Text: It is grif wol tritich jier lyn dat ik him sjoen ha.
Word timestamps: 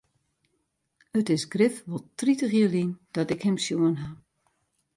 It 1.19 1.27
is 1.35 1.49
grif 1.53 1.75
wol 1.89 2.03
tritich 2.17 2.53
jier 2.55 2.71
lyn 2.73 2.91
dat 3.15 3.31
ik 3.33 3.41
him 3.45 3.57
sjoen 3.65 3.95
ha. 4.01 4.09